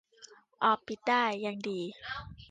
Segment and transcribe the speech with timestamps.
[0.63, 1.79] อ่อ ปิดได้ ยังดี